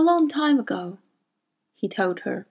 A 0.00 0.10
long 0.10 0.28
time 0.28 0.58
ago, 0.58 0.96
he 1.74 1.86
told 1.86 2.20
her. 2.20 2.46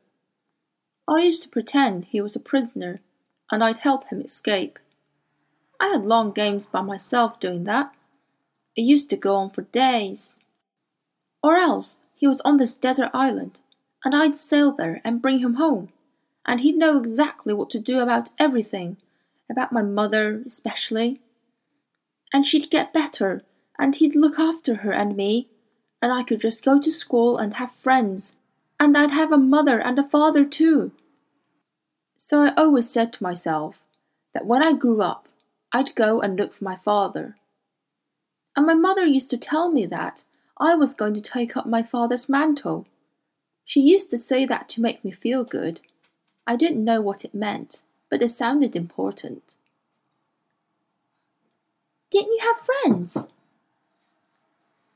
I 1.07 1.21
used 1.21 1.41
to 1.41 1.49
pretend 1.49 2.05
he 2.05 2.21
was 2.21 2.35
a 2.35 2.39
prisoner, 2.39 3.01
and 3.49 3.63
I'd 3.63 3.79
help 3.79 4.07
him 4.09 4.21
escape. 4.21 4.77
I 5.79 5.87
had 5.87 6.05
long 6.05 6.31
games 6.31 6.67
by 6.67 6.81
myself 6.81 7.39
doing 7.39 7.63
that. 7.63 7.91
It 8.75 8.83
used 8.83 9.09
to 9.09 9.17
go 9.17 9.35
on 9.35 9.49
for 9.49 9.63
days. 9.63 10.37
Or 11.41 11.55
else 11.55 11.97
he 12.13 12.27
was 12.27 12.39
on 12.41 12.57
this 12.57 12.75
desert 12.75 13.09
island, 13.15 13.59
and 14.05 14.15
I'd 14.15 14.37
sail 14.37 14.71
there 14.71 15.01
and 15.03 15.19
bring 15.19 15.39
him 15.39 15.55
home, 15.55 15.89
and 16.45 16.61
he'd 16.61 16.77
know 16.77 16.99
exactly 16.99 17.55
what 17.55 17.71
to 17.71 17.79
do 17.79 17.99
about 17.99 18.29
everything, 18.37 18.97
about 19.49 19.73
my 19.73 19.81
mother 19.81 20.43
especially. 20.45 21.19
And 22.31 22.45
she'd 22.45 22.69
get 22.69 22.93
better, 22.93 23.41
and 23.79 23.95
he'd 23.95 24.15
look 24.15 24.37
after 24.37 24.75
her 24.75 24.93
and 24.93 25.17
me, 25.17 25.49
and 26.01 26.11
I 26.11 26.23
could 26.23 26.41
just 26.41 26.63
go 26.63 26.79
to 26.79 26.91
school 26.91 27.37
and 27.37 27.55
have 27.55 27.71
friends, 27.71 28.37
and 28.79 28.95
I'd 28.97 29.11
have 29.11 29.31
a 29.31 29.37
mother 29.37 29.79
and 29.79 29.99
a 29.99 30.07
father 30.07 30.45
too. 30.45 30.91
So 32.17 32.43
I 32.43 32.53
always 32.55 32.89
said 32.89 33.13
to 33.13 33.23
myself 33.23 33.81
that 34.33 34.45
when 34.45 34.63
I 34.63 34.73
grew 34.73 35.01
up, 35.01 35.27
I'd 35.71 35.95
go 35.95 36.21
and 36.21 36.37
look 36.37 36.53
for 36.53 36.63
my 36.63 36.75
father. 36.75 37.35
And 38.55 38.65
my 38.65 38.73
mother 38.73 39.05
used 39.05 39.29
to 39.31 39.37
tell 39.37 39.71
me 39.71 39.85
that 39.85 40.23
I 40.57 40.75
was 40.75 40.93
going 40.93 41.13
to 41.13 41.21
take 41.21 41.55
up 41.55 41.65
my 41.65 41.83
father's 41.83 42.27
mantle. 42.27 42.85
She 43.65 43.79
used 43.79 44.09
to 44.11 44.17
say 44.17 44.45
that 44.45 44.67
to 44.69 44.81
make 44.81 45.05
me 45.05 45.11
feel 45.11 45.43
good. 45.43 45.79
I 46.45 46.55
didn't 46.55 46.83
know 46.83 47.01
what 47.01 47.23
it 47.23 47.33
meant, 47.33 47.81
but 48.09 48.21
it 48.21 48.29
sounded 48.29 48.75
important. 48.75 49.55
Didn't 52.11 52.31
you 52.31 52.39
have 52.41 52.57
friends? 52.57 53.27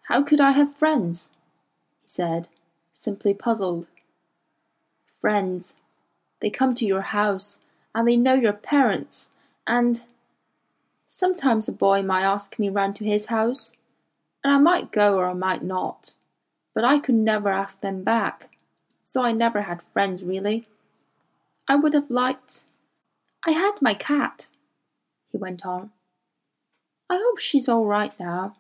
How 0.04 0.24
could 0.24 0.40
I 0.40 0.52
have 0.52 0.76
friends? 0.76 1.34
he 2.02 2.10
said, 2.10 2.48
simply 2.94 3.34
puzzled. 3.34 3.88
Friends. 5.22 5.76
They 6.42 6.50
come 6.50 6.76
to 6.76 6.86
your 6.86 7.02
house, 7.02 7.60
and 7.96 8.08
they 8.08 8.18
know 8.18 8.34
your 8.34 8.54
parents, 8.54 9.30
and 9.66 10.04
Sometimes 11.16 11.70
a 11.70 11.72
boy 11.72 12.02
might 12.02 12.24
ask 12.24 12.58
me 12.58 12.70
round 12.70 12.96
to 12.96 13.06
his 13.06 13.28
house, 13.28 13.74
and 14.44 14.52
I 14.52 14.58
might 14.58 14.92
go 14.92 15.16
or 15.20 15.28
I 15.28 15.34
might 15.34 15.62
not, 15.62 16.14
but 16.74 16.84
I 16.84 16.98
could 16.98 17.14
never 17.14 17.50
ask 17.50 17.82
them 17.82 18.04
back, 18.04 18.50
so 19.08 19.22
I 19.22 19.32
never 19.32 19.62
had 19.62 19.84
friends 19.84 20.24
really. 20.24 20.68
I 21.68 21.76
would 21.76 21.94
have 21.94 22.10
liked. 22.10 22.64
I 23.46 23.52
had 23.52 23.74
my 23.80 23.94
cat, 23.94 24.48
he 25.32 25.38
went 25.38 25.64
on. 25.68 25.92
I 27.12 27.18
hope 27.18 27.38
she's 27.38 27.70
all 27.70 27.86
right 27.86 28.20
now. 28.20 28.56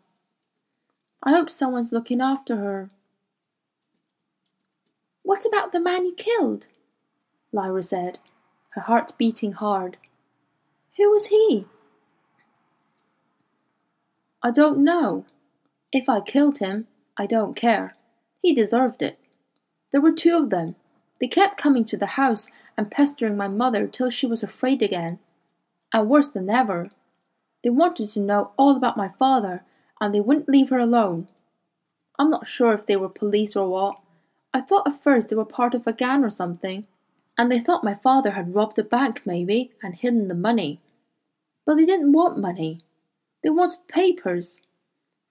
I 1.23 1.31
hope 1.31 1.49
someone's 1.49 1.93
looking 1.93 2.19
after 2.19 2.57
her. 2.57 2.89
What 5.23 5.45
about 5.45 5.71
the 5.71 5.79
man 5.79 6.05
you 6.05 6.13
killed? 6.13 6.67
Lyra 7.53 7.81
said, 7.81 8.19
her 8.71 8.81
heart 8.81 9.13
beating 9.17 9.53
hard. 9.53 9.97
Who 10.97 11.09
was 11.11 11.27
he? 11.27 11.65
I 14.41 14.51
don't 14.51 14.83
know. 14.83 15.25
If 15.91 16.09
I 16.09 16.19
killed 16.19 16.57
him, 16.57 16.87
I 17.15 17.25
don't 17.25 17.55
care. 17.55 17.95
He 18.41 18.53
deserved 18.53 19.01
it. 19.01 19.17
There 19.91 20.01
were 20.01 20.11
two 20.11 20.35
of 20.35 20.49
them. 20.49 20.75
They 21.21 21.27
kept 21.27 21.55
coming 21.55 21.85
to 21.85 21.97
the 21.97 22.17
house 22.17 22.49
and 22.77 22.91
pestering 22.91 23.37
my 23.37 23.47
mother 23.47 23.87
till 23.87 24.09
she 24.09 24.25
was 24.25 24.43
afraid 24.43 24.81
again. 24.81 25.19
And 25.93 26.09
worse 26.09 26.29
than 26.29 26.49
ever. 26.49 26.89
They 27.63 27.69
wanted 27.69 28.09
to 28.09 28.19
know 28.19 28.51
all 28.57 28.75
about 28.75 28.97
my 28.97 29.11
father, 29.17 29.63
and 30.03 30.13
they 30.13 30.19
wouldn't 30.19 30.49
leave 30.49 30.69
her 30.69 30.79
alone. 30.79 31.29
I'm 32.19 32.29
not 32.29 32.45
sure 32.45 32.73
if 32.73 32.85
they 32.85 32.97
were 32.97 33.07
police 33.07 33.55
or 33.55 33.69
what. 33.69 34.01
I 34.53 34.59
thought 34.59 34.85
at 34.85 35.01
first 35.01 35.29
they 35.29 35.35
were 35.37 35.45
part 35.45 35.73
of 35.73 35.87
a 35.87 35.93
gang 35.93 36.25
or 36.25 36.29
something, 36.29 36.85
and 37.37 37.49
they 37.49 37.61
thought 37.61 37.85
my 37.85 37.95
father 37.95 38.31
had 38.31 38.53
robbed 38.53 38.77
a 38.77 38.83
bank, 38.83 39.21
maybe, 39.25 39.71
and 39.81 39.95
hidden 39.95 40.27
the 40.27 40.35
money. 40.35 40.81
But 41.65 41.75
they 41.75 41.85
didn't 41.85 42.11
want 42.11 42.37
money. 42.37 42.81
They 43.43 43.49
wanted 43.49 43.87
papers. 43.87 44.59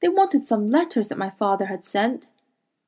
They 0.01 0.09
wanted 0.09 0.47
some 0.47 0.69
letters 0.69 1.09
that 1.09 1.19
my 1.19 1.29
father 1.29 1.67
had 1.67 1.85
sent. 1.85 2.25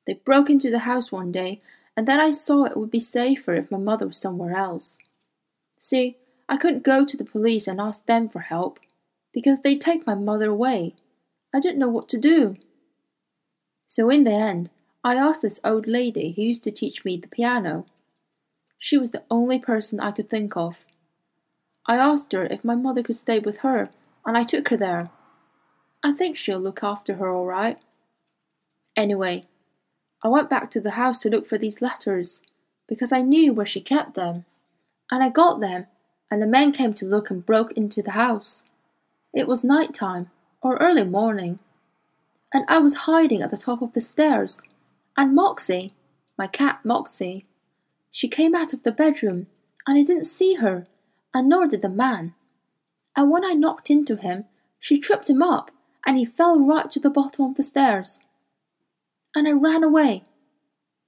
They 0.07 0.15
broke 0.15 0.49
into 0.49 0.71
the 0.71 0.79
house 0.79 1.11
one 1.11 1.31
day, 1.31 1.61
and 1.95 2.07
then 2.07 2.19
I 2.19 2.31
saw 2.31 2.63
it 2.63 2.77
would 2.77 2.89
be 2.89 2.99
safer 2.99 3.53
if 3.53 3.69
my 3.69 3.77
mother 3.77 4.07
was 4.07 4.17
somewhere 4.17 4.55
else. 4.55 4.97
See, 5.77 6.17
I 6.49 6.57
couldn't 6.57 6.83
go 6.83 7.05
to 7.05 7.15
the 7.15 7.23
police 7.23 7.67
and 7.67 7.79
ask 7.79 8.07
them 8.07 8.27
for 8.27 8.39
help, 8.39 8.79
because 9.31 9.61
they'd 9.61 9.79
take 9.79 10.07
my 10.07 10.15
mother 10.15 10.49
away. 10.49 10.95
I 11.55 11.61
didn't 11.61 11.79
know 11.79 11.87
what 11.87 12.09
to 12.09 12.19
do. 12.19 12.57
So 13.87 14.09
in 14.09 14.25
the 14.25 14.33
end, 14.33 14.69
I 15.05 15.15
asked 15.15 15.41
this 15.41 15.61
old 15.63 15.87
lady 15.87 16.33
who 16.33 16.41
used 16.41 16.63
to 16.63 16.71
teach 16.71 17.05
me 17.05 17.15
the 17.15 17.29
piano. 17.29 17.85
She 18.77 18.97
was 18.97 19.11
the 19.11 19.23
only 19.31 19.57
person 19.57 20.01
I 20.01 20.11
could 20.11 20.29
think 20.29 20.57
of. 20.57 20.83
I 21.87 21.95
asked 21.95 22.33
her 22.33 22.45
if 22.47 22.65
my 22.65 22.75
mother 22.75 23.01
could 23.01 23.15
stay 23.15 23.39
with 23.39 23.59
her, 23.59 23.89
and 24.25 24.37
I 24.37 24.43
took 24.43 24.67
her 24.67 24.75
there. 24.75 25.11
I 26.03 26.11
think 26.11 26.35
she'll 26.35 26.59
look 26.59 26.83
after 26.83 27.15
her 27.15 27.29
all 27.29 27.45
right. 27.45 27.79
Anyway, 28.97 29.45
I 30.21 30.27
went 30.27 30.49
back 30.49 30.69
to 30.71 30.81
the 30.81 30.91
house 30.91 31.21
to 31.21 31.29
look 31.29 31.45
for 31.45 31.57
these 31.57 31.81
letters 31.81 32.41
because 32.85 33.13
I 33.13 33.21
knew 33.21 33.53
where 33.53 33.65
she 33.65 33.79
kept 33.79 34.15
them. 34.15 34.43
And 35.09 35.23
I 35.23 35.29
got 35.29 35.61
them, 35.61 35.85
and 36.29 36.41
the 36.41 36.47
men 36.47 36.73
came 36.73 36.93
to 36.95 37.05
look 37.05 37.29
and 37.29 37.45
broke 37.45 37.71
into 37.77 38.01
the 38.01 38.11
house. 38.11 38.65
It 39.33 39.47
was 39.47 39.63
night 39.63 39.93
time, 39.93 40.31
or 40.65 40.77
early 40.77 41.03
morning, 41.03 41.59
and 42.51 42.65
I 42.67 42.79
was 42.79 43.05
hiding 43.05 43.43
at 43.43 43.51
the 43.51 43.57
top 43.57 43.83
of 43.83 43.93
the 43.93 44.01
stairs. 44.01 44.63
And 45.15 45.35
Moxie, 45.35 45.93
my 46.39 46.47
cat 46.47 46.79
Moxie, 46.83 47.45
she 48.11 48.27
came 48.27 48.55
out 48.55 48.73
of 48.73 48.81
the 48.81 48.91
bedroom, 48.91 49.45
and 49.85 49.95
I 49.95 50.01
didn't 50.03 50.23
see 50.23 50.55
her, 50.55 50.87
and 51.35 51.47
nor 51.47 51.67
did 51.67 51.83
the 51.83 51.89
man. 51.89 52.33
And 53.15 53.29
when 53.29 53.45
I 53.45 53.53
knocked 53.53 53.91
into 53.91 54.15
him, 54.15 54.45
she 54.79 54.99
tripped 54.99 55.29
him 55.29 55.43
up 55.43 55.69
and 56.03 56.17
he 56.17 56.25
fell 56.25 56.59
right 56.59 56.89
to 56.89 56.99
the 56.99 57.11
bottom 57.11 57.45
of 57.45 57.55
the 57.57 57.63
stairs. 57.63 58.21
And 59.35 59.47
I 59.47 59.51
ran 59.51 59.83
away. 59.83 60.23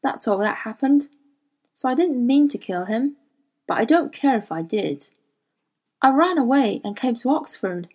That's 0.03 0.27
all 0.27 0.37
that 0.37 0.57
happened. 0.57 1.07
So 1.73 1.89
I 1.89 1.95
didn't 1.95 2.25
mean 2.25 2.47
to 2.49 2.59
kill 2.59 2.85
him, 2.85 3.15
but 3.67 3.79
I 3.79 3.85
don't 3.85 4.13
care 4.13 4.37
if 4.37 4.51
I 4.51 4.61
did. 4.61 5.09
I 5.99 6.11
ran 6.11 6.37
away 6.37 6.79
and 6.83 6.95
came 6.95 7.15
to 7.15 7.29
Oxford, 7.29 7.87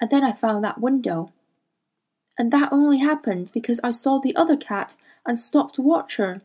and 0.00 0.10
then 0.10 0.24
I 0.24 0.32
found 0.32 0.64
that 0.64 0.80
window. 0.80 1.32
And 2.38 2.52
that 2.52 2.72
only 2.72 2.98
happened 2.98 3.50
because 3.52 3.80
I 3.84 3.90
saw 3.90 4.18
the 4.18 4.34
other 4.34 4.56
cat 4.56 4.96
and 5.26 5.38
stopped 5.38 5.74
to 5.74 5.82
watch 5.82 6.16
her. 6.16 6.40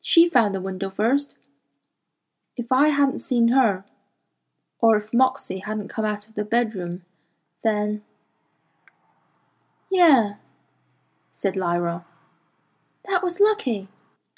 She 0.00 0.28
found 0.28 0.54
the 0.54 0.60
window 0.60 0.90
first. 0.90 1.34
If 2.56 2.70
I 2.70 2.88
hadn't 2.88 3.18
seen 3.18 3.48
her, 3.48 3.84
or 4.80 4.96
if 4.96 5.12
Moxie 5.12 5.58
hadn't 5.58 5.88
come 5.88 6.04
out 6.04 6.28
of 6.28 6.34
the 6.34 6.44
bedroom, 6.44 7.02
then 7.64 8.02
yeah, 9.90 10.34
said 11.32 11.56
Lyra. 11.56 12.04
That 13.08 13.24
was 13.24 13.40
lucky. 13.40 13.88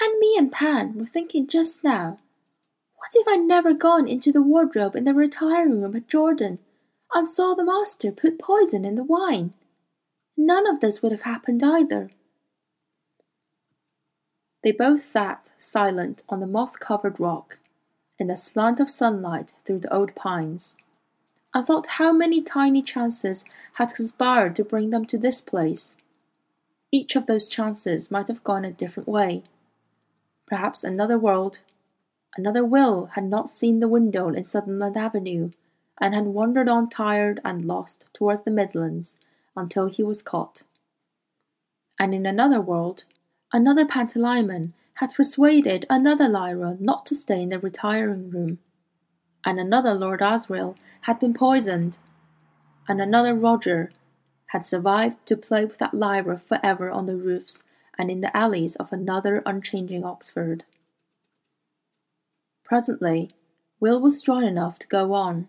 And 0.00 0.18
me 0.18 0.36
and 0.38 0.50
Pan 0.50 0.96
were 0.96 1.06
thinking 1.06 1.46
just 1.46 1.84
now, 1.84 2.18
what 2.96 3.10
if 3.14 3.26
I'd 3.28 3.46
never 3.46 3.74
gone 3.74 4.06
into 4.08 4.32
the 4.32 4.42
wardrobe 4.42 4.96
in 4.96 5.04
the 5.04 5.14
retiring 5.14 5.82
room 5.82 5.96
at 5.96 6.08
Jordan 6.08 6.58
and 7.14 7.28
saw 7.28 7.54
the 7.54 7.64
master 7.64 8.12
put 8.12 8.38
poison 8.38 8.84
in 8.84 8.94
the 8.94 9.04
wine? 9.04 9.54
None 10.36 10.66
of 10.66 10.80
this 10.80 11.02
would 11.02 11.12
have 11.12 11.22
happened 11.22 11.62
either. 11.62 12.10
They 14.62 14.72
both 14.72 15.00
sat 15.00 15.50
silent 15.58 16.22
on 16.28 16.40
the 16.40 16.46
moss 16.46 16.76
covered 16.76 17.18
rock, 17.18 17.58
in 18.18 18.26
the 18.26 18.36
slant 18.36 18.78
of 18.78 18.90
sunlight 18.90 19.52
through 19.64 19.78
the 19.80 19.92
old 19.92 20.14
pines. 20.14 20.76
I 21.54 21.62
thought 21.62 21.98
how 21.98 22.12
many 22.12 22.42
tiny 22.42 22.82
chances 22.82 23.44
had 23.74 23.94
conspired 23.94 24.54
to 24.56 24.64
bring 24.64 24.90
them 24.90 25.04
to 25.06 25.18
this 25.18 25.40
place. 25.40 25.96
Each 26.92 27.16
of 27.16 27.26
those 27.26 27.48
chances 27.48 28.10
might 28.10 28.28
have 28.28 28.44
gone 28.44 28.64
a 28.64 28.70
different 28.70 29.08
way. 29.08 29.42
Perhaps 30.46 30.84
another 30.84 31.18
world, 31.18 31.60
another 32.36 32.64
Will 32.64 33.06
had 33.14 33.24
not 33.24 33.48
seen 33.48 33.80
the 33.80 33.88
window 33.88 34.28
in 34.28 34.44
Sunderland 34.44 34.96
Avenue, 34.96 35.50
and 36.00 36.14
had 36.14 36.26
wandered 36.26 36.68
on 36.68 36.88
tired 36.88 37.40
and 37.44 37.64
lost 37.64 38.06
towards 38.12 38.42
the 38.42 38.50
Midlands 38.50 39.16
until 39.56 39.86
he 39.86 40.02
was 40.02 40.22
caught. 40.22 40.62
And 41.98 42.14
in 42.14 42.24
another 42.24 42.60
world, 42.60 43.04
another 43.52 43.84
Pantalaimon 43.84 44.72
had 44.94 45.14
persuaded 45.14 45.86
another 45.90 46.28
Lyra 46.28 46.76
not 46.80 47.04
to 47.06 47.14
stay 47.14 47.42
in 47.42 47.50
the 47.50 47.58
retiring 47.58 48.30
room 48.30 48.58
and 49.44 49.58
another 49.58 49.94
Lord 49.94 50.20
Asriel 50.20 50.76
had 51.02 51.18
been 51.18 51.34
poisoned, 51.34 51.98
and 52.86 53.00
another 53.00 53.34
Roger 53.34 53.90
had 54.48 54.66
survived 54.66 55.24
to 55.26 55.36
play 55.36 55.64
with 55.64 55.78
that 55.78 55.94
Lyra 55.94 56.38
forever 56.38 56.90
on 56.90 57.06
the 57.06 57.16
roofs 57.16 57.62
and 57.98 58.10
in 58.10 58.20
the 58.20 58.36
alleys 58.36 58.76
of 58.76 58.92
another 58.92 59.42
unchanging 59.46 60.04
Oxford. 60.04 60.64
Presently, 62.64 63.30
Will 63.78 64.00
was 64.00 64.18
strong 64.18 64.44
enough 64.44 64.78
to 64.80 64.88
go 64.88 65.12
on, 65.12 65.48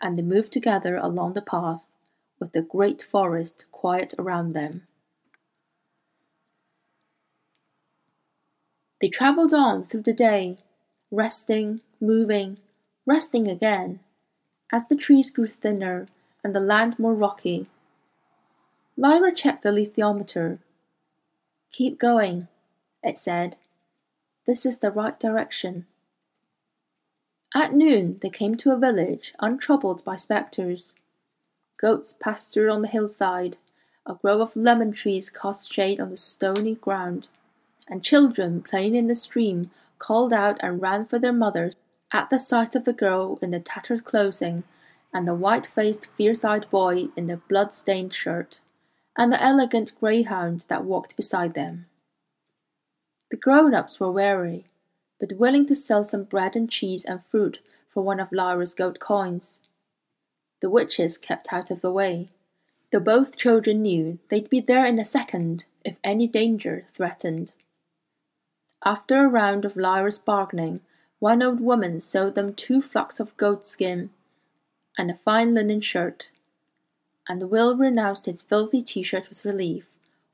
and 0.00 0.16
they 0.16 0.22
moved 0.22 0.52
together 0.52 0.96
along 0.96 1.32
the 1.34 1.42
path, 1.42 1.92
with 2.38 2.52
the 2.52 2.62
great 2.62 3.02
forest 3.02 3.64
quiet 3.72 4.14
around 4.18 4.50
them. 4.50 4.86
They 9.00 9.08
travelled 9.08 9.52
on 9.52 9.86
through 9.86 10.02
the 10.02 10.12
day, 10.12 10.58
resting, 11.10 11.80
moving, 12.00 12.58
resting 13.06 13.48
again, 13.48 14.00
as 14.72 14.88
the 14.88 14.96
trees 14.96 15.30
grew 15.30 15.48
thinner 15.48 16.06
and 16.42 16.54
the 16.54 16.60
land 16.60 16.98
more 16.98 17.14
rocky. 17.14 17.68
Lyra 18.96 19.34
checked 19.34 19.62
the 19.62 19.68
alethiometer. 19.68 20.58
Keep 21.72 21.98
going, 21.98 22.48
it 23.02 23.18
said. 23.18 23.56
This 24.46 24.64
is 24.64 24.78
the 24.78 24.90
right 24.90 25.18
direction. 25.18 25.86
At 27.58 27.72
noon 27.72 28.18
they 28.20 28.28
came 28.28 28.58
to 28.58 28.72
a 28.72 28.76
village 28.76 29.32
untroubled 29.38 30.04
by 30.04 30.16
spectres. 30.16 30.94
Goats 31.80 32.12
pastured 32.12 32.68
on 32.68 32.82
the 32.82 32.88
hillside, 32.88 33.56
a 34.04 34.12
grove 34.12 34.42
of 34.42 34.56
lemon 34.56 34.92
trees 34.92 35.30
cast 35.30 35.72
shade 35.72 35.98
on 35.98 36.10
the 36.10 36.18
stony 36.18 36.74
ground, 36.74 37.28
and 37.88 38.04
children 38.04 38.60
playing 38.60 38.94
in 38.94 39.06
the 39.06 39.14
stream 39.14 39.70
called 39.98 40.34
out 40.34 40.58
and 40.60 40.82
ran 40.82 41.06
for 41.06 41.18
their 41.18 41.32
mothers 41.32 41.78
at 42.12 42.28
the 42.28 42.38
sight 42.38 42.74
of 42.74 42.84
the 42.84 42.92
girl 42.92 43.38
in 43.40 43.52
the 43.52 43.58
tattered 43.58 44.04
clothing 44.04 44.64
and 45.14 45.26
the 45.26 45.34
white-faced, 45.34 46.08
fierce-eyed 46.08 46.68
boy 46.68 47.08
in 47.16 47.26
the 47.26 47.38
blood-stained 47.48 48.12
shirt, 48.12 48.60
and 49.16 49.32
the 49.32 49.42
elegant 49.42 49.98
greyhound 49.98 50.66
that 50.68 50.84
walked 50.84 51.16
beside 51.16 51.54
them. 51.54 51.86
The 53.30 53.38
grown-ups 53.38 53.98
were 53.98 54.12
wary, 54.12 54.66
but 55.18 55.38
willing 55.38 55.66
to 55.66 55.76
sell 55.76 56.04
some 56.04 56.24
bread 56.24 56.56
and 56.56 56.70
cheese 56.70 57.04
and 57.04 57.24
fruit 57.24 57.60
for 57.88 58.02
one 58.02 58.20
of 58.20 58.32
Lyra's 58.32 58.74
gold 58.74 59.00
coins. 59.00 59.60
The 60.60 60.70
witches 60.70 61.18
kept 61.18 61.52
out 61.52 61.70
of 61.70 61.80
the 61.80 61.90
way, 61.90 62.30
though 62.90 63.00
both 63.00 63.38
children 63.38 63.82
knew 63.82 64.18
they'd 64.28 64.50
be 64.50 64.60
there 64.60 64.84
in 64.84 64.98
a 64.98 65.04
second 65.04 65.64
if 65.84 65.96
any 66.04 66.26
danger 66.26 66.86
threatened. 66.92 67.52
After 68.84 69.24
a 69.24 69.28
round 69.28 69.64
of 69.64 69.76
Lyra's 69.76 70.18
bargaining, 70.18 70.80
one 71.18 71.42
old 71.42 71.60
woman 71.60 72.00
sold 72.00 72.34
them 72.34 72.54
two 72.54 72.82
flocks 72.82 73.18
of 73.18 73.36
goat 73.36 73.66
skin 73.66 74.10
and 74.98 75.10
a 75.10 75.14
fine 75.14 75.54
linen 75.54 75.80
shirt, 75.80 76.30
and 77.28 77.50
Will 77.50 77.76
renounced 77.76 78.26
his 78.26 78.42
filthy 78.42 78.82
t-shirt 78.82 79.28
with 79.28 79.44
relief, 79.44 79.86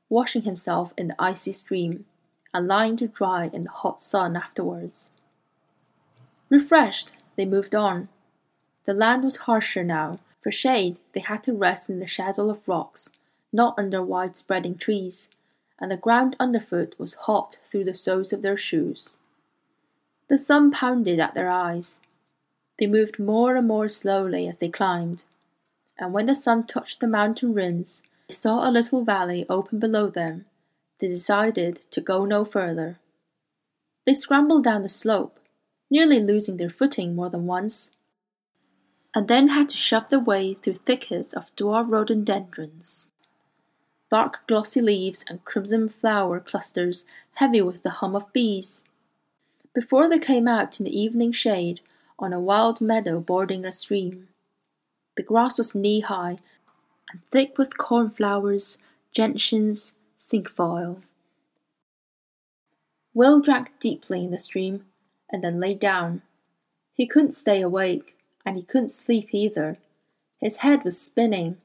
washing 0.09 0.43
himself 0.43 0.93
in 0.97 1.07
the 1.07 1.15
icy 1.19 1.51
stream 1.51 2.05
and 2.53 2.67
lying 2.67 2.95
to 2.97 3.07
dry 3.07 3.49
in 3.51 3.63
the 3.63 3.69
hot 3.69 4.01
sun 4.01 4.35
afterwards. 4.35 5.09
Refreshed, 6.49 7.13
they 7.35 7.45
moved 7.45 7.73
on. 7.73 8.09
The 8.85 8.93
land 8.93 9.23
was 9.23 9.37
harsher 9.37 9.83
now. 9.83 10.19
For 10.41 10.51
shade, 10.51 10.99
they 11.13 11.21
had 11.21 11.41
to 11.43 11.53
rest 11.53 11.89
in 11.89 11.99
the 11.99 12.05
shadow 12.05 12.49
of 12.49 12.67
rocks, 12.67 13.09
not 13.51 13.75
under 13.77 14.03
wide 14.03 14.37
spreading 14.37 14.75
trees, 14.75 15.29
and 15.79 15.89
the 15.89 15.97
ground 15.97 16.35
underfoot 16.39 16.95
was 16.99 17.13
hot 17.13 17.57
through 17.65 17.85
the 17.85 17.95
soles 17.95 18.33
of 18.33 18.41
their 18.41 18.57
shoes. 18.57 19.19
The 20.27 20.37
sun 20.37 20.69
pounded 20.69 21.19
at 21.19 21.33
their 21.33 21.49
eyes. 21.49 22.01
They 22.77 22.87
moved 22.87 23.19
more 23.19 23.55
and 23.55 23.67
more 23.67 23.87
slowly 23.87 24.47
as 24.47 24.57
they 24.57 24.69
climbed, 24.69 25.23
and 25.97 26.11
when 26.11 26.25
the 26.25 26.35
sun 26.35 26.65
touched 26.65 26.99
the 26.99 27.07
mountain 27.07 27.53
rims, 27.53 28.03
they 28.27 28.35
saw 28.35 28.67
a 28.67 28.71
little 28.71 29.03
valley 29.05 29.45
open 29.49 29.79
below 29.79 30.09
them 30.09 30.45
they 31.03 31.09
decided 31.09 31.81
to 31.91 31.99
go 31.99 32.23
no 32.23 32.45
further. 32.45 32.97
They 34.05 34.13
scrambled 34.13 34.63
down 34.63 34.83
the 34.83 34.87
slope, 34.87 35.37
nearly 35.91 36.17
losing 36.21 36.55
their 36.55 36.69
footing 36.69 37.13
more 37.13 37.29
than 37.29 37.45
once, 37.45 37.91
and 39.13 39.27
then 39.27 39.49
had 39.49 39.67
to 39.67 39.75
shove 39.75 40.07
their 40.07 40.21
way 40.21 40.53
through 40.53 40.75
thickets 40.75 41.33
of 41.33 41.53
dwarf 41.57 41.91
rhododendrons. 41.91 43.11
Dark 44.09 44.47
glossy 44.47 44.79
leaves 44.79 45.25
and 45.27 45.43
crimson 45.43 45.89
flower 45.89 46.39
clusters 46.39 47.03
heavy 47.33 47.61
with 47.61 47.83
the 47.83 47.99
hum 47.99 48.15
of 48.15 48.31
bees. 48.31 48.85
Before 49.75 50.07
they 50.07 50.19
came 50.19 50.47
out 50.47 50.79
in 50.79 50.85
the 50.85 50.97
evening 50.97 51.33
shade 51.33 51.81
on 52.17 52.31
a 52.31 52.39
wild 52.39 52.79
meadow 52.79 53.19
bordering 53.19 53.65
a 53.65 53.73
stream. 53.73 54.29
The 55.17 55.23
grass 55.23 55.57
was 55.57 55.75
knee 55.75 55.99
high 55.99 56.37
and 57.11 57.19
thick 57.29 57.57
with 57.57 57.77
cornflowers, 57.77 58.77
gentians, 59.13 59.91
cinquefoil. 60.23 61.01
Will 63.13 63.41
drank 63.41 63.77
deeply 63.79 64.23
in 64.23 64.31
the 64.31 64.39
stream 64.39 64.85
and 65.29 65.43
then 65.43 65.59
lay 65.59 65.73
down. 65.73 66.21
He 66.93 67.05
couldn't 67.05 67.33
stay 67.33 67.61
awake, 67.61 68.15
and 68.45 68.55
he 68.55 68.63
couldn't 68.63 68.89
sleep 68.89 69.33
either. 69.33 69.77
His 70.39 70.57
head 70.57 70.83
was 70.83 70.99
spinning. 70.99 71.57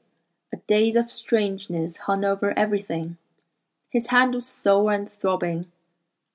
A 0.53 0.57
daze 0.67 0.97
of 0.97 1.09
strangeness 1.09 1.97
hung 1.99 2.25
over 2.25 2.57
everything. 2.57 3.17
His 3.89 4.07
hand 4.07 4.35
was 4.35 4.47
sore 4.47 4.91
and 4.91 5.09
throbbing, 5.09 5.67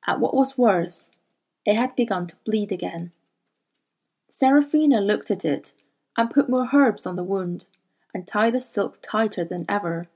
and 0.07 0.23
what 0.23 0.35
was 0.35 0.57
worse, 0.57 1.11
it 1.67 1.77
had 1.77 1.95
begun 1.95 2.27
to 2.29 2.37
bleed 2.45 2.73
again. 2.73 3.13
Serafina 4.31 5.01
looked 5.01 5.31
at 5.31 5.45
it 5.45 5.73
and 6.17 6.31
put 6.31 6.49
more 6.49 6.69
herbs 6.73 7.07
on 7.07 7.17
the 7.17 7.23
wound 7.23 7.67
and 8.15 8.27
tied 8.27 8.55
the 8.55 8.61
silk 8.61 8.99
tighter 9.03 9.45
than 9.45 9.67
ever 9.69 10.09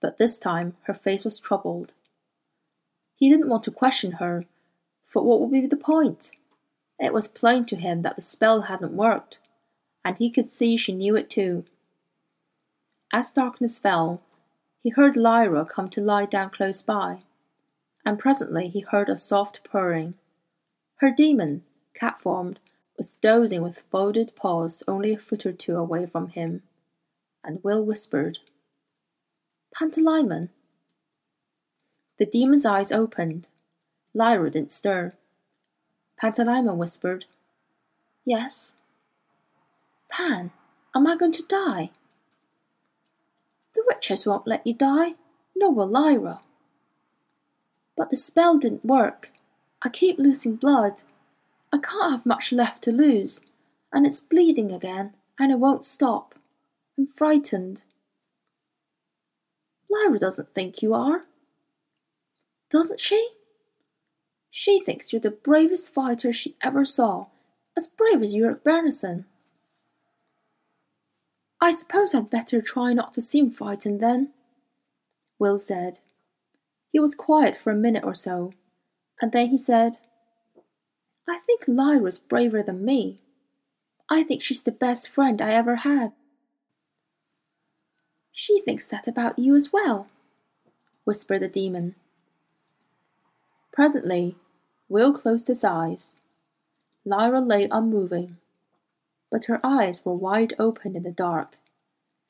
but 0.00 0.18
this 0.18 0.38
time 0.38 0.76
her 0.82 0.94
face 0.94 1.24
was 1.24 1.38
troubled. 1.38 1.92
He 3.16 3.28
didn't 3.28 3.48
want 3.48 3.64
to 3.64 3.70
question 3.70 4.12
her, 4.12 4.46
for 5.06 5.22
what 5.22 5.40
would 5.40 5.50
be 5.50 5.66
the 5.66 5.76
point? 5.76 6.30
It 6.98 7.12
was 7.12 7.28
plain 7.28 7.64
to 7.66 7.76
him 7.76 8.02
that 8.02 8.16
the 8.16 8.22
spell 8.22 8.62
hadn't 8.62 8.92
worked, 8.92 9.38
and 10.04 10.16
he 10.18 10.30
could 10.30 10.46
see 10.46 10.76
she 10.76 10.92
knew 10.92 11.16
it 11.16 11.28
too. 11.28 11.64
As 13.12 13.30
darkness 13.32 13.78
fell, 13.78 14.22
he 14.82 14.90
heard 14.90 15.16
Lyra 15.16 15.64
come 15.64 15.88
to 15.90 16.00
lie 16.00 16.26
down 16.26 16.50
close 16.50 16.80
by, 16.80 17.20
and 18.04 18.18
presently 18.18 18.68
he 18.68 18.80
heard 18.80 19.08
a 19.08 19.18
soft 19.18 19.62
purring. 19.64 20.14
Her 20.96 21.10
demon, 21.10 21.64
cat 21.94 22.20
formed, 22.20 22.60
was 22.96 23.14
dozing 23.14 23.62
with 23.62 23.82
folded 23.90 24.36
paws 24.36 24.82
only 24.86 25.12
a 25.12 25.18
foot 25.18 25.44
or 25.44 25.52
two 25.52 25.76
away 25.76 26.06
from 26.06 26.28
him, 26.28 26.62
and 27.42 27.62
Will 27.64 27.84
whispered, 27.84 28.38
Pantalaimon. 29.74 30.48
The 32.18 32.26
demon's 32.26 32.66
eyes 32.66 32.92
opened. 32.92 33.46
Lyra 34.14 34.50
didn't 34.50 34.72
stir. 34.72 35.12
Pantalaimon 36.22 36.76
whispered, 36.76 37.24
Yes. 38.24 38.74
Pan, 40.10 40.50
am 40.94 41.06
I 41.06 41.16
going 41.16 41.32
to 41.32 41.46
die? 41.46 41.90
The 43.74 43.84
witches 43.86 44.26
won't 44.26 44.46
let 44.46 44.66
you 44.66 44.74
die, 44.74 45.14
nor 45.56 45.72
will 45.72 45.86
Lyra. 45.86 46.40
But 47.96 48.10
the 48.10 48.16
spell 48.16 48.58
didn't 48.58 48.84
work. 48.84 49.30
I 49.82 49.88
keep 49.88 50.18
losing 50.18 50.56
blood. 50.56 51.02
I 51.72 51.78
can't 51.78 52.12
have 52.12 52.26
much 52.26 52.52
left 52.52 52.82
to 52.84 52.92
lose, 52.92 53.40
and 53.92 54.06
it's 54.06 54.20
bleeding 54.20 54.72
again, 54.72 55.14
and 55.38 55.52
it 55.52 55.58
won't 55.58 55.86
stop. 55.86 56.34
I'm 56.98 57.06
frightened. 57.06 57.82
Lyra 59.90 60.18
doesn't 60.18 60.54
think 60.54 60.82
you 60.82 60.94
are. 60.94 61.24
Doesn't 62.70 63.00
she? 63.00 63.30
She 64.50 64.80
thinks 64.80 65.12
you're 65.12 65.20
the 65.20 65.30
bravest 65.30 65.92
fighter 65.92 66.32
she 66.32 66.56
ever 66.62 66.84
saw, 66.84 67.26
as 67.76 67.88
brave 67.88 68.22
as 68.22 68.34
Iorek 68.34 68.62
Byrnison. 68.62 69.24
I 71.60 71.72
suppose 71.72 72.14
I'd 72.14 72.30
better 72.30 72.62
try 72.62 72.92
not 72.92 73.12
to 73.14 73.20
seem 73.20 73.50
frightened 73.50 74.00
then, 74.00 74.32
Will 75.38 75.58
said. 75.58 75.98
He 76.92 76.98
was 76.98 77.14
quiet 77.14 77.56
for 77.56 77.70
a 77.70 77.76
minute 77.76 78.04
or 78.04 78.14
so, 78.14 78.52
and 79.20 79.32
then 79.32 79.48
he 79.48 79.58
said, 79.58 79.98
I 81.28 81.38
think 81.38 81.64
Lyra's 81.68 82.18
braver 82.18 82.62
than 82.62 82.84
me. 82.84 83.20
I 84.08 84.22
think 84.22 84.42
she's 84.42 84.62
the 84.62 84.72
best 84.72 85.08
friend 85.08 85.40
I 85.40 85.52
ever 85.52 85.76
had. 85.76 86.12
She 88.32 88.60
thinks 88.60 88.86
that 88.86 89.06
about 89.06 89.38
you 89.38 89.54
as 89.54 89.72
well, 89.72 90.08
whispered 91.04 91.42
the 91.42 91.48
demon. 91.48 91.94
Presently, 93.72 94.36
Will 94.88 95.12
closed 95.12 95.48
his 95.48 95.64
eyes. 95.64 96.16
Lyra 97.04 97.40
lay 97.40 97.68
unmoving, 97.70 98.36
but 99.30 99.44
her 99.46 99.60
eyes 99.64 100.04
were 100.04 100.14
wide 100.14 100.54
open 100.58 100.96
in 100.96 101.02
the 101.02 101.12
dark, 101.12 101.56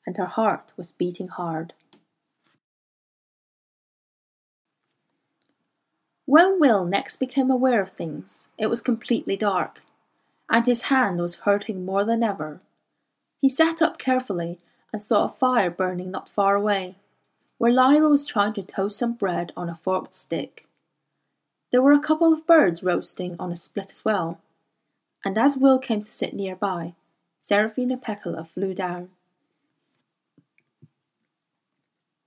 and 0.05 0.17
her 0.17 0.25
heart 0.25 0.71
was 0.77 0.91
beating 0.91 1.27
hard. 1.27 1.73
When 6.25 6.59
Will 6.59 6.85
next 6.85 7.17
became 7.17 7.51
aware 7.51 7.81
of 7.81 7.91
things, 7.91 8.47
it 8.57 8.67
was 8.67 8.81
completely 8.81 9.35
dark, 9.35 9.81
and 10.49 10.65
his 10.65 10.83
hand 10.83 11.19
was 11.19 11.39
hurting 11.39 11.83
more 11.83 12.05
than 12.05 12.23
ever. 12.23 12.61
He 13.41 13.49
sat 13.49 13.81
up 13.81 13.97
carefully 13.97 14.59
and 14.91 15.01
saw 15.01 15.25
a 15.25 15.29
fire 15.29 15.69
burning 15.69 16.11
not 16.11 16.29
far 16.29 16.55
away, 16.55 16.95
where 17.57 17.71
Lyra 17.71 18.09
was 18.09 18.25
trying 18.25 18.53
to 18.53 18.63
toast 18.63 18.97
some 18.97 19.13
bread 19.13 19.51
on 19.55 19.69
a 19.69 19.79
forked 19.83 20.13
stick. 20.13 20.67
There 21.71 21.81
were 21.81 21.93
a 21.93 21.99
couple 21.99 22.33
of 22.33 22.47
birds 22.47 22.83
roasting 22.83 23.35
on 23.39 23.51
a 23.51 23.55
split 23.55 23.91
as 23.91 24.03
well, 24.03 24.39
and 25.23 25.37
as 25.37 25.57
Will 25.57 25.79
came 25.79 26.03
to 26.03 26.11
sit 26.11 26.33
nearby, 26.33 26.93
Serafina 27.39 27.97
Pekkala 27.97 28.47
flew 28.47 28.73
down. 28.73 29.09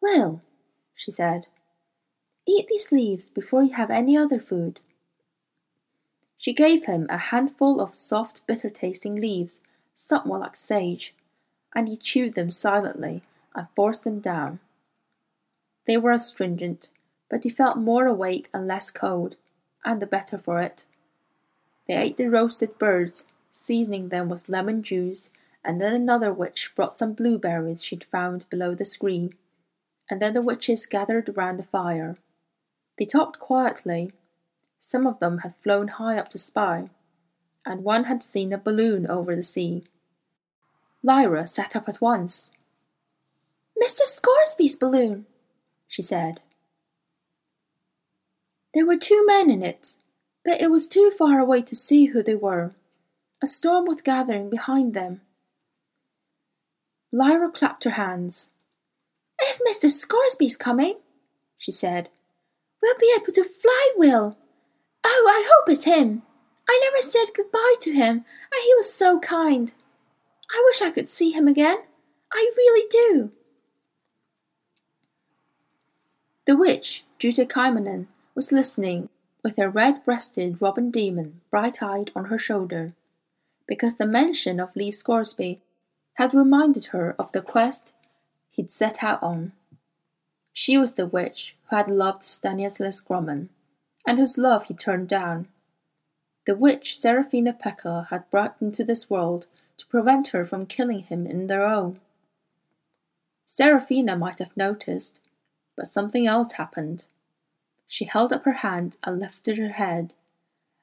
Will, 0.00 0.40
she 0.94 1.10
said, 1.10 1.46
eat 2.46 2.66
these 2.68 2.92
leaves 2.92 3.28
before 3.28 3.62
you 3.62 3.72
have 3.72 3.90
any 3.90 4.16
other 4.16 4.38
food. 4.38 4.80
She 6.36 6.52
gave 6.52 6.84
him 6.84 7.06
a 7.08 7.16
handful 7.16 7.80
of 7.80 7.94
soft, 7.94 8.46
bitter 8.46 8.68
tasting 8.68 9.14
leaves, 9.14 9.60
somewhat 9.94 10.40
like 10.40 10.56
sage, 10.56 11.13
and 11.74 11.88
he 11.88 11.96
chewed 11.96 12.34
them 12.34 12.50
silently 12.50 13.22
and 13.54 13.66
forced 13.74 14.04
them 14.04 14.20
down. 14.20 14.60
They 15.86 15.96
were 15.96 16.12
astringent, 16.12 16.90
but 17.28 17.44
he 17.44 17.50
felt 17.50 17.76
more 17.76 18.06
awake 18.06 18.48
and 18.54 18.66
less 18.66 18.90
cold, 18.90 19.36
and 19.84 20.00
the 20.00 20.06
better 20.06 20.38
for 20.38 20.60
it. 20.60 20.84
They 21.86 21.94
ate 21.94 22.16
the 22.16 22.30
roasted 22.30 22.78
birds, 22.78 23.24
seasoning 23.50 24.08
them 24.08 24.28
with 24.28 24.48
lemon 24.48 24.82
juice, 24.82 25.30
and 25.64 25.80
then 25.80 25.94
another 25.94 26.32
witch 26.32 26.70
brought 26.74 26.94
some 26.94 27.12
blueberries 27.12 27.84
she'd 27.84 28.04
found 28.04 28.48
below 28.50 28.74
the 28.74 28.84
screen, 28.84 29.34
and 30.10 30.20
then 30.20 30.34
the 30.34 30.42
witches 30.42 30.86
gathered 30.86 31.36
round 31.36 31.58
the 31.58 31.64
fire. 31.64 32.16
They 32.98 33.04
talked 33.04 33.38
quietly. 33.38 34.12
Some 34.80 35.06
of 35.06 35.18
them 35.18 35.38
had 35.38 35.54
flown 35.62 35.88
high 35.88 36.18
up 36.18 36.28
to 36.30 36.38
spy, 36.38 36.88
and 37.64 37.82
one 37.82 38.04
had 38.04 38.22
seen 38.22 38.52
a 38.52 38.58
balloon 38.58 39.06
over 39.06 39.34
the 39.34 39.42
sea. 39.42 39.84
Lyra 41.04 41.46
sat 41.46 41.76
up 41.76 41.86
at 41.86 42.00
once. 42.00 42.50
Mr. 43.80 44.04
Scoresby's 44.04 44.74
balloon, 44.74 45.26
she 45.86 46.00
said. 46.00 46.40
There 48.72 48.86
were 48.86 48.96
two 48.96 49.24
men 49.26 49.50
in 49.50 49.62
it, 49.62 49.92
but 50.46 50.62
it 50.62 50.70
was 50.70 50.88
too 50.88 51.12
far 51.16 51.38
away 51.38 51.60
to 51.60 51.76
see 51.76 52.06
who 52.06 52.22
they 52.22 52.34
were. 52.34 52.72
A 53.42 53.46
storm 53.46 53.84
was 53.84 54.00
gathering 54.00 54.48
behind 54.48 54.94
them. 54.94 55.20
Lyra 57.12 57.50
clapped 57.50 57.84
her 57.84 57.90
hands. 57.90 58.48
If 59.40 59.60
Mr. 59.68 59.90
Scoresby's 59.90 60.56
coming, 60.56 60.96
she 61.58 61.70
said, 61.70 62.08
we'll 62.80 62.98
be 62.98 63.12
able 63.14 63.32
to 63.32 63.44
fly, 63.44 63.92
Will. 63.96 64.38
Oh, 65.04 65.26
I 65.28 65.50
hope 65.52 65.68
it's 65.68 65.84
him. 65.84 66.22
I 66.66 66.80
never 66.82 67.02
said 67.02 67.26
goodbye 67.36 67.74
to 67.80 67.92
him, 67.92 68.16
and 68.16 68.62
he 68.64 68.74
was 68.74 68.92
so 68.92 69.20
kind. 69.20 69.70
I 70.54 70.62
wish 70.66 70.80
I 70.80 70.92
could 70.92 71.08
see 71.08 71.32
him 71.32 71.48
again. 71.48 71.78
I 72.32 72.52
really 72.56 72.88
do. 72.88 73.32
The 76.46 76.56
witch, 76.56 77.02
Kamainen, 77.18 78.06
was 78.36 78.52
listening, 78.52 79.08
with 79.42 79.56
her 79.56 79.68
red-breasted 79.68 80.62
robin 80.62 80.90
demon 80.92 81.40
bright-eyed 81.50 82.12
on 82.14 82.26
her 82.26 82.38
shoulder, 82.38 82.92
because 83.66 83.96
the 83.96 84.06
mention 84.06 84.60
of 84.60 84.76
Lee 84.76 84.92
Scoresby 84.92 85.60
had 86.14 86.34
reminded 86.34 86.86
her 86.86 87.16
of 87.18 87.32
the 87.32 87.42
quest 87.42 87.92
he'd 88.54 88.70
set 88.70 89.02
out 89.02 89.20
on. 89.22 89.52
She 90.52 90.78
was 90.78 90.92
the 90.92 91.06
witch 91.06 91.56
who 91.68 91.76
had 91.76 91.88
loved 91.88 92.22
Stanislaus 92.22 93.00
Grumman, 93.00 93.48
and 94.06 94.18
whose 94.18 94.38
love 94.38 94.64
he 94.64 94.74
turned 94.74 95.08
down. 95.08 95.48
The 96.46 96.54
witch 96.54 97.00
Serafina 97.00 97.54
Pekkala 97.54 98.08
had 98.08 98.30
brought 98.30 98.56
into 98.60 98.84
this 98.84 99.10
world 99.10 99.46
to 99.76 99.86
prevent 99.86 100.28
her 100.28 100.44
from 100.44 100.66
killing 100.66 101.00
him 101.00 101.26
in 101.26 101.46
their 101.46 101.64
own. 101.64 102.00
Serafina 103.46 104.16
might 104.16 104.38
have 104.38 104.56
noticed, 104.56 105.18
but 105.76 105.86
something 105.86 106.26
else 106.26 106.52
happened. 106.52 107.06
She 107.86 108.04
held 108.04 108.32
up 108.32 108.44
her 108.44 108.52
hand 108.52 108.96
and 109.04 109.20
lifted 109.20 109.58
her 109.58 109.70
head, 109.70 110.12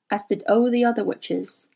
as 0.09 0.23
did 0.23 0.43
all 0.47 0.69
the 0.69 0.85
other 0.85 1.03
witches. 1.03 1.67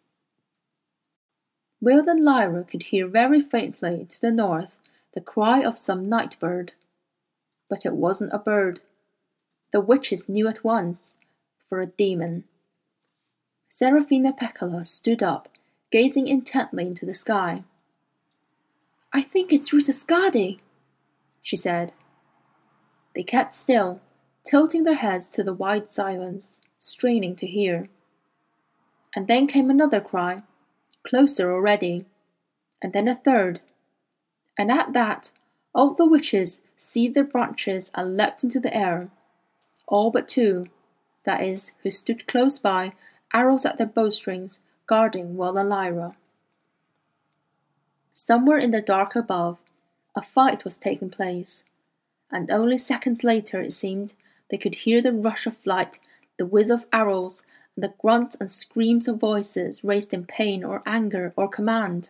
Will 1.82 2.08
and 2.10 2.24
Lyra 2.24 2.64
could 2.64 2.84
hear 2.84 3.08
very 3.08 3.42
faintly 3.42 4.08
to 4.10 4.22
the 4.22 4.32
north 4.32 4.80
the 5.14 5.22
cry 5.22 5.64
of 5.64 5.78
some 5.78 6.10
night 6.10 6.40
bird. 6.40 6.74
But 7.70 7.86
it 7.86 7.94
wasn't 7.94 8.34
a 8.34 8.40
bird. 8.40 8.82
The 9.72 9.82
witches 9.82 10.30
knew 10.30 10.48
at 10.48 10.64
once, 10.64 11.18
for 11.68 11.82
a 11.82 11.88
demon. 11.88 12.44
Serafina 13.70 14.34
Pekkala 14.34 14.88
stood 14.88 15.22
up, 15.22 15.50
gazing 15.96 16.28
intently 16.28 16.86
into 16.86 17.06
the 17.06 17.14
sky. 17.14 17.64
I 19.14 19.22
think 19.22 19.54
it's 19.54 19.72
Ruta 19.72 19.94
Skadi, 19.94 20.60
she 21.42 21.56
said. 21.56 21.94
They 23.16 23.24
kept 23.24 23.54
still, 23.54 24.02
tilting 24.46 24.84
their 24.84 24.96
heads 24.96 25.30
to 25.30 25.42
the 25.42 25.54
wide 25.54 25.90
silence, 25.94 26.60
straining 26.82 27.38
to 27.38 27.48
hear. 27.48 27.88
And 29.16 29.30
then 29.30 29.48
came 29.48 29.70
another 29.70 30.02
cry, 30.02 30.44
closer 31.08 31.50
already, 31.54 32.04
and 32.82 32.92
then 32.92 33.08
a 33.08 33.16
third. 33.16 33.62
And 34.58 34.70
at 34.70 34.92
that, 34.92 35.32
all 35.74 35.94
the 35.94 36.06
witches 36.06 36.60
seized 36.76 37.16
their 37.16 37.24
branches 37.24 37.90
and 37.96 38.18
leapt 38.18 38.44
into 38.44 38.60
the 38.60 38.76
air. 38.76 39.12
All 39.88 40.12
but 40.12 40.28
two, 40.28 40.68
that 41.24 41.42
is, 41.42 41.72
who 41.84 41.90
stood 41.92 42.28
close 42.28 42.60
by, 42.60 42.92
arrows 43.34 43.66
at 43.66 43.78
their 43.78 43.88
bowstrings, 43.88 44.60
guarding 44.88 45.36
Walla 45.36 45.64
Lyra. 45.64 46.16
Somewhere 48.14 48.58
in 48.58 48.72
the 48.72 48.82
dark 48.82 49.16
above, 49.16 49.58
a 50.16 50.22
fight 50.22 50.64
was 50.64 50.78
taking 50.78 51.10
place 51.10 51.66
and 52.32 52.52
only 52.52 52.78
seconds 52.78 53.24
later, 53.24 53.62
it 53.62 53.74
seemed, 53.74 54.14
they 54.50 54.58
could 54.58 54.76
hear 54.76 55.02
the 55.02 55.14
rush 55.14 55.46
of 55.46 55.56
flight, 55.56 56.00
the 56.38 56.46
whiz 56.46 56.70
of 56.70 56.86
arrows, 56.92 57.44
and 57.76 57.84
the 57.84 57.94
grunts 57.98 58.36
and 58.40 58.52
screams 58.52 59.08
of 59.08 59.20
voices 59.20 59.84
raised 59.84 60.14
in 60.14 60.26
pain 60.26 60.64
or 60.64 60.84
anger 60.86 61.34
or 61.36 61.48
command. 61.48 62.10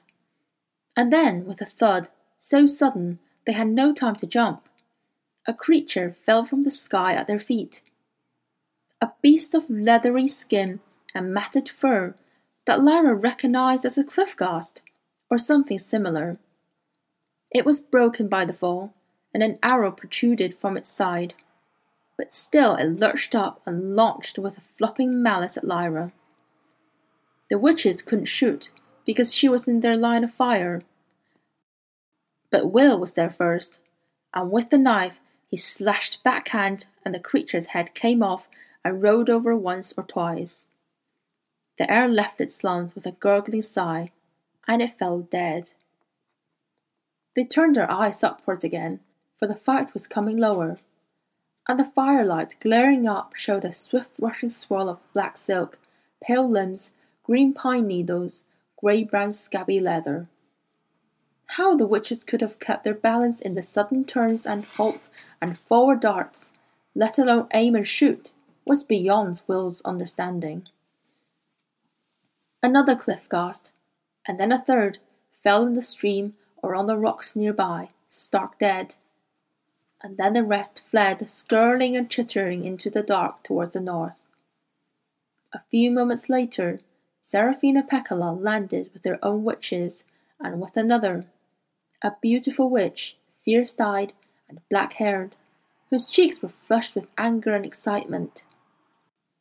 And 0.96 1.12
then, 1.12 1.46
with 1.46 1.62
a 1.62 1.66
thud, 1.66 2.08
so 2.38 2.66
sudden 2.66 3.20
they 3.46 3.54
had 3.54 3.68
no 3.68 3.94
time 3.94 4.16
to 4.18 4.28
jump, 4.28 4.68
a 5.48 5.54
creature 5.54 6.16
fell 6.26 6.44
from 6.44 6.64
the 6.64 6.72
sky 6.72 7.14
at 7.14 7.28
their 7.28 7.40
feet. 7.40 7.82
A 9.02 9.12
beast 9.22 9.54
of 9.54 9.70
leathery 9.70 10.28
skin 10.28 10.80
and 11.14 11.34
matted 11.34 11.70
fur 11.70 12.16
that 12.66 12.84
Lyra 12.84 13.16
recognized 13.16 13.86
as 13.86 13.98
a 13.98 14.04
cliffghast, 14.04 14.82
or 15.30 15.38
something 15.38 15.80
similar. 15.80 16.38
It 17.52 17.66
was 17.66 17.80
broken 17.80 18.28
by 18.28 18.46
the 18.46 18.54
fall, 18.54 18.94
and 19.34 19.44
an 19.44 19.60
arrow 19.62 19.92
protruded 19.92 20.56
from 20.56 20.78
its 20.78 20.90
side. 20.90 21.34
But 22.18 22.34
still 22.34 22.76
it 22.76 23.00
lurched 23.00 23.36
up 23.36 23.62
and 23.66 23.96
launched 23.96 24.40
with 24.40 24.58
a 24.58 24.62
flopping 24.78 25.22
malice 25.22 25.58
at 25.58 25.64
Lyra. 25.64 26.12
The 27.50 27.60
witches 27.60 28.02
couldn't 28.02 28.26
shoot 28.26 28.72
because 29.06 29.34
she 29.34 29.48
was 29.48 29.68
in 29.68 29.82
their 29.82 29.96
line 29.96 30.24
of 30.24 30.34
fire. 30.34 30.82
But 32.50 32.72
Will 32.72 33.00
was 33.00 33.14
there 33.14 33.30
first, 33.30 33.80
and 34.34 34.52
with 34.52 34.70
the 34.70 34.78
knife 34.78 35.20
he 35.48 35.58
slashed 35.58 36.24
backhand, 36.24 36.86
and 37.04 37.14
the 37.14 37.20
creature's 37.20 37.68
head 37.68 37.94
came 37.94 38.24
off 38.24 38.48
and 38.84 39.02
rolled 39.02 39.30
over 39.30 39.56
once 39.56 39.94
or 39.96 40.04
twice. 40.04 40.66
The 41.78 41.92
air 41.92 42.08
left 42.08 42.42
its 42.42 42.64
lungs 42.64 42.96
with 42.96 43.06
a 43.06 43.12
gurgling 43.12 43.62
sigh, 43.62 44.12
and 44.68 44.82
it 44.82 44.98
fell 44.98 45.20
dead. 45.20 45.74
They 47.36 47.44
turned 47.44 47.76
their 47.76 47.92
eyes 47.92 48.24
upwards 48.24 48.64
again 48.64 49.02
for 49.38 49.48
the 49.48 49.56
fight 49.56 49.94
was 49.94 50.08
coming 50.08 50.38
lower, 50.38 50.80
and 51.68 51.78
the 51.80 51.92
firelight 51.96 52.56
glaring 52.60 53.08
up 53.08 53.36
showed 53.36 53.66
a 53.66 53.74
swift 53.74 54.12
rushing 54.20 54.50
swirl 54.50 54.90
of 54.90 55.04
black 55.14 55.38
silk, 55.38 55.78
pale 56.24 56.50
limbs, 56.50 56.92
green 57.24 57.54
pine 57.54 57.88
needles, 57.88 58.46
grey 58.78 59.04
brown 59.04 59.32
scabby 59.32 59.80
leather. 59.80 60.28
How 61.48 61.76
the 61.76 61.88
witches 61.88 62.24
could 62.24 62.42
have 62.42 62.60
kept 62.60 62.84
their 62.84 62.94
balance 62.94 63.42
in 63.42 63.56
the 63.56 63.62
sudden 63.62 64.06
turns 64.06 64.46
and 64.46 64.66
halts 64.66 65.12
and 65.42 65.58
forward 65.58 66.00
darts, 66.00 66.52
let 66.96 67.18
alone 67.18 67.48
aim 67.54 67.76
and 67.76 67.88
shoot, 67.88 68.32
was 68.64 68.84
beyond 68.84 69.42
Will's 69.48 69.82
understanding. 69.82 70.68
Another 72.64 72.96
cliffghast, 72.96 73.72
and 74.28 74.40
then 74.40 74.52
a 74.52 74.60
third, 74.60 75.00
fell 75.44 75.66
in 75.66 75.74
the 75.74 75.82
stream 75.82 76.36
or 76.58 76.76
on 76.76 76.88
the 76.88 76.98
rocks 76.98 77.36
nearby, 77.36 77.90
stark 78.10 78.58
dead 78.58 78.96
and 80.06 80.18
then 80.18 80.34
the 80.34 80.44
rest 80.44 80.84
fled, 80.88 81.28
skirling 81.32 81.98
and 81.98 82.12
chittering 82.12 82.64
into 82.64 82.92
the 82.92 83.02
dark 83.02 83.42
towards 83.42 83.74
the 83.74 83.80
north. 83.80 84.22
A 85.52 85.62
few 85.72 85.90
moments 85.90 86.30
later, 86.30 86.80
Serafina 87.24 87.82
Pekkala 87.82 88.40
landed 88.40 88.92
with 88.94 89.04
her 89.06 89.18
own 89.24 89.44
witches 89.44 90.04
and 90.40 90.62
with 90.62 90.78
another, 90.78 91.26
a 92.04 92.14
beautiful 92.22 92.70
witch, 92.70 93.18
fierce 93.44 93.80
eyed 93.80 94.14
and 94.48 94.60
black 94.70 94.94
haired, 94.94 95.36
whose 95.90 96.08
cheeks 96.08 96.40
were 96.40 96.50
flushed 96.50 96.94
with 96.94 97.12
anger 97.18 97.56
and 97.56 97.66
excitement. 97.66 98.44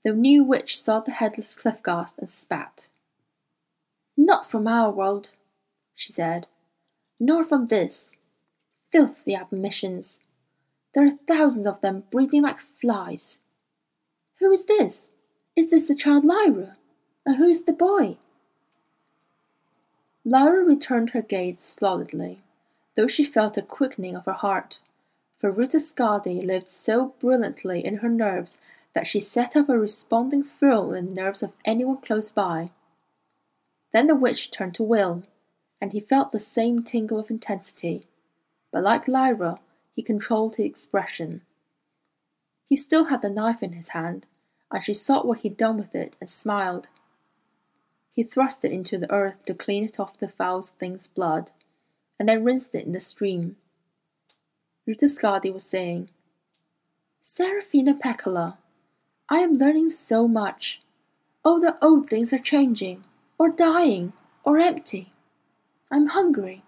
The 0.02 0.12
new 0.12 0.42
witch 0.44 0.80
saw 0.80 1.00
the 1.00 1.10
headless 1.10 1.54
Cliffghast 1.54 2.16
and 2.18 2.30
spat. 2.30 2.88
Not 4.16 4.44
from 4.44 4.66
our 4.66 4.90
world, 4.90 5.30
she 5.94 6.12
said, 6.12 6.46
nor 7.18 7.44
from 7.44 7.66
this. 7.66 8.12
Filthy 8.90 9.34
admissions. 9.34 10.20
There 10.94 11.06
are 11.06 11.18
thousands 11.26 11.66
of 11.66 11.80
them 11.80 12.04
breathing 12.10 12.42
like 12.42 12.58
flies. 12.58 13.38
Who 14.38 14.52
is 14.52 14.66
this? 14.66 15.10
Is 15.56 15.70
this 15.70 15.88
the 15.88 15.94
child 15.94 16.24
Lyra? 16.24 16.76
And 17.26 17.36
who 17.36 17.48
is 17.48 17.64
the 17.64 17.72
boy? 17.72 18.18
Lyra 20.24 20.64
returned 20.64 21.10
her 21.10 21.22
gaze 21.22 21.60
stolidly, 21.60 22.40
though 22.96 23.06
she 23.06 23.24
felt 23.24 23.56
a 23.56 23.62
quickening 23.62 24.16
of 24.16 24.24
her 24.24 24.32
heart, 24.32 24.78
for 25.36 25.50
Ruta 25.50 25.78
Skadi 25.78 26.44
lived 26.44 26.68
so 26.68 27.14
brilliantly 27.20 27.84
in 27.84 27.96
her 27.96 28.08
nerves 28.08 28.58
that 28.94 29.06
she 29.06 29.20
set 29.20 29.56
up 29.56 29.68
a 29.68 29.78
responding 29.78 30.42
thrill 30.42 30.92
in 30.92 31.06
the 31.06 31.20
nerves 31.20 31.42
of 31.42 31.52
anyone 31.64 31.98
close 31.98 32.30
by. 32.30 32.70
Then 33.94 34.08
the 34.08 34.16
witch 34.16 34.50
turned 34.50 34.74
to 34.74 34.82
Will, 34.82 35.22
and 35.80 35.92
he 35.92 36.00
felt 36.00 36.32
the 36.32 36.40
same 36.40 36.82
tingle 36.82 37.16
of 37.16 37.30
intensity, 37.30 38.08
but 38.72 38.82
like 38.82 39.06
Lyra, 39.06 39.60
he 39.94 40.02
controlled 40.02 40.56
his 40.56 40.66
expression. 40.66 41.42
He 42.68 42.74
still 42.74 43.04
had 43.04 43.22
the 43.22 43.30
knife 43.30 43.62
in 43.62 43.74
his 43.74 43.90
hand, 43.90 44.26
and 44.72 44.82
she 44.82 44.94
saw 44.94 45.22
what 45.22 45.38
he'd 45.38 45.56
done 45.56 45.78
with 45.78 45.94
it 45.94 46.16
and 46.20 46.28
smiled. 46.28 46.88
He 48.12 48.24
thrust 48.24 48.64
it 48.64 48.72
into 48.72 48.98
the 48.98 49.10
earth 49.12 49.44
to 49.44 49.54
clean 49.54 49.84
it 49.84 50.00
off 50.00 50.18
the 50.18 50.26
foul 50.26 50.62
thing's 50.62 51.06
blood, 51.06 51.52
and 52.18 52.28
then 52.28 52.42
rinsed 52.42 52.74
it 52.74 52.86
in 52.86 52.92
the 52.92 53.00
stream. 53.00 53.54
Ruta 54.88 55.06
Skadi 55.06 55.52
was 55.52 55.64
saying, 55.64 56.08
Serafina 57.22 57.94
Pekkala, 57.94 58.56
I 59.28 59.38
am 59.38 59.56
learning 59.56 59.90
so 59.90 60.26
much. 60.26 60.80
All 61.44 61.60
the 61.60 61.78
old 61.80 62.08
things 62.08 62.32
are 62.32 62.38
changing, 62.38 63.04
or 63.38 63.48
dying, 63.48 64.12
or 64.44 64.58
empty. 64.58 65.12
I'm 65.90 66.08
hungry. 66.08 66.62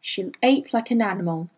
She 0.00 0.32
ate 0.42 0.72
like 0.74 0.90
an 0.90 1.02
animal, 1.02 1.48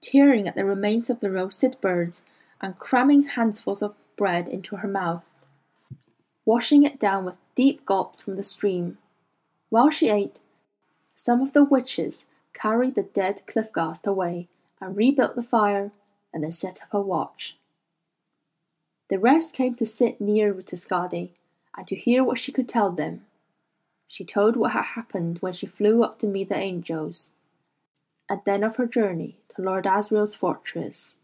tearing 0.00 0.48
at 0.48 0.54
the 0.54 0.64
remains 0.64 1.10
of 1.10 1.20
the 1.20 1.30
roasted 1.30 1.80
birds 1.80 2.22
and 2.60 2.78
cramming 2.78 3.24
handfuls 3.24 3.82
of 3.82 3.94
bread 4.16 4.48
into 4.48 4.76
her 4.76 4.88
mouth 4.88 5.32
washing 6.50 6.82
it 6.82 6.98
down 6.98 7.24
with 7.24 7.38
deep 7.54 7.86
gulps 7.86 8.20
from 8.20 8.34
the 8.36 8.42
stream. 8.42 8.98
While 9.68 9.90
she 9.90 10.08
ate, 10.08 10.40
some 11.14 11.40
of 11.40 11.52
the 11.52 11.62
witches 11.62 12.26
carried 12.52 12.96
the 12.96 13.04
dead 13.04 13.42
Cliffghast 13.46 14.04
away 14.04 14.48
and 14.80 14.96
rebuilt 14.96 15.36
the 15.36 15.44
fire 15.44 15.92
and 16.32 16.42
then 16.42 16.50
set 16.50 16.80
up 16.82 16.92
a 16.92 17.00
watch. 17.00 17.56
The 19.08 19.18
rest 19.18 19.52
came 19.52 19.74
to 19.76 19.86
sit 19.86 20.20
near 20.20 20.52
Ruta 20.52 20.74
Skadi 20.74 21.30
and 21.76 21.86
to 21.86 21.96
hear 21.96 22.24
what 22.24 22.38
she 22.38 22.52
could 22.52 22.68
tell 22.68 22.90
them. 22.90 23.22
She 24.08 24.24
told 24.24 24.56
what 24.56 24.72
had 24.72 24.82
happened 24.82 25.38
when 25.38 25.52
she 25.52 25.66
flew 25.66 26.02
up 26.02 26.18
to 26.18 26.26
meet 26.26 26.48
the 26.48 26.56
angels, 26.56 27.30
and 28.28 28.40
then 28.44 28.64
of 28.64 28.76
her 28.76 28.86
journey 28.86 29.36
to 29.54 29.62
Lord 29.62 29.86
Asriel's 29.86 30.34
fortress. 30.34 31.19